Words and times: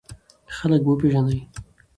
خلک 0.57 0.81
به 0.85 0.89
وپېژنې! 0.91 1.39